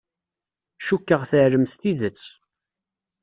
[0.85, 2.23] Cukkeɣ teɛlem s tidet.